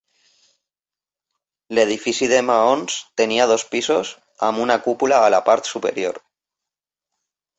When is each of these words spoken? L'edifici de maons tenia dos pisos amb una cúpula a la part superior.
L'edifici 1.79 2.29
de 2.31 2.39
maons 2.47 2.95
tenia 3.21 3.45
dos 3.51 3.65
pisos 3.75 4.15
amb 4.49 4.63
una 4.65 4.79
cúpula 4.89 5.21
a 5.27 5.31
la 5.37 5.43
part 5.51 5.69
superior. 5.75 6.19